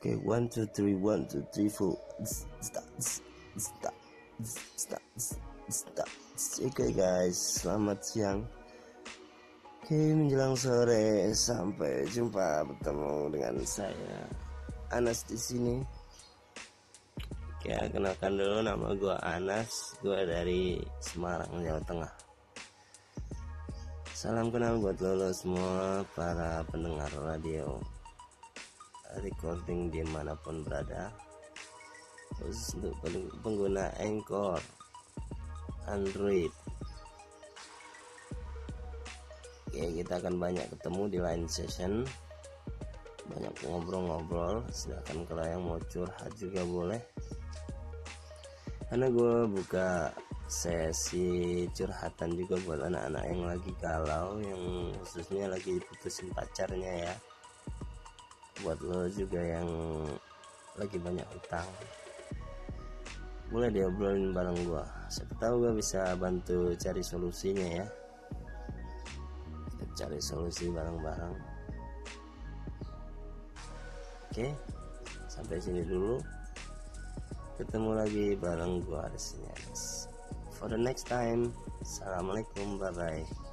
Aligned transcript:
Oke, 0.00 0.16
one 0.24 0.48
two 0.48 0.64
three, 0.72 0.96
one 0.96 1.28
two 1.28 1.44
three 1.52 1.68
four. 1.68 1.92
Stop, 2.24 2.88
stop, 3.60 3.92
stop. 5.68 6.08
Oke 6.64 6.88
guys, 6.96 7.36
selamat 7.36 8.00
siang. 8.00 8.40
Oke, 9.84 10.16
menjelang 10.16 10.56
sore 10.56 11.28
sampai 11.36 12.08
jumpa 12.08 12.64
bertemu 12.64 13.28
dengan 13.28 13.60
saya 13.60 14.24
Anas 14.88 15.20
di 15.28 15.36
sini. 15.36 15.76
Oke, 17.60 17.76
kenalkan 17.92 18.40
dulu 18.40 18.64
nama 18.64 18.96
gue 18.96 19.16
Anas, 19.20 20.00
gue 20.00 20.16
dari 20.24 20.80
Semarang, 21.04 21.60
Jawa 21.60 21.80
Tengah. 21.84 22.12
Salam 24.16 24.48
kenal 24.48 24.80
buat 24.80 24.96
lo, 24.96 25.12
lo 25.12 25.28
semua 25.36 26.00
para 26.16 26.64
pendengar 26.72 27.12
radio 27.20 27.76
recording 29.18 29.90
di 29.90 30.06
mana 30.06 30.38
pun 30.38 30.62
berada. 30.62 31.10
Khusus 32.38 32.78
untuk 32.78 32.94
pengguna 33.42 33.90
Anchor 33.98 34.62
Android. 35.90 36.52
Oke 39.70 39.84
kita 40.02 40.22
akan 40.22 40.34
banyak 40.38 40.66
ketemu 40.78 41.02
di 41.10 41.18
line 41.18 41.46
session. 41.50 42.06
Banyak 43.26 43.54
ngobrol-ngobrol. 43.66 44.62
Silahkan 44.70 45.18
kalau 45.26 45.44
yang 45.46 45.62
mau 45.66 45.78
curhat 45.90 46.30
juga 46.38 46.62
boleh. 46.62 47.02
Karena 48.90 49.06
gue 49.06 49.34
buka 49.46 50.10
sesi 50.50 51.62
curhatan 51.70 52.34
juga 52.34 52.58
buat 52.66 52.82
anak-anak 52.82 53.24
yang 53.30 53.42
lagi 53.46 53.70
galau 53.78 54.42
yang 54.42 54.90
khususnya 54.98 55.46
lagi 55.46 55.78
putusin 55.78 56.26
pacarnya 56.34 57.06
ya 57.06 57.14
buat 58.62 58.78
lo 58.84 59.08
juga 59.10 59.40
yang 59.40 59.68
lagi 60.78 60.96
banyak 60.96 61.26
utang. 61.36 61.68
Mulai 63.50 63.74
diobrolin 63.74 64.30
bareng 64.30 64.58
gua. 64.68 64.86
Siapa 65.10 65.34
tahu 65.42 65.66
gua 65.66 65.72
bisa 65.74 66.14
bantu 66.16 66.72
cari 66.78 67.02
solusinya 67.02 67.66
ya. 67.82 67.86
Kita 69.74 69.84
cari 70.06 70.18
solusi 70.22 70.70
bareng-bareng. 70.70 71.34
Oke 74.30 74.46
sampai 75.26 75.58
sini 75.58 75.82
dulu. 75.82 76.20
Ketemu 77.58 77.90
lagi 77.92 78.26
bareng 78.38 78.80
gua 78.86 79.10
di 79.10 79.20
sini 79.20 79.50
for 80.60 80.68
the 80.68 80.76
next 80.76 81.08
time 81.08 81.48
assalamualaikum 81.80 82.76
bye 82.76 82.92
bye 82.92 83.49